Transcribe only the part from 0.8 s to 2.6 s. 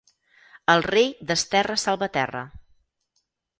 rei desterra Salvaterra.